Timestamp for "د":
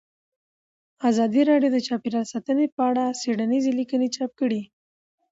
1.73-1.77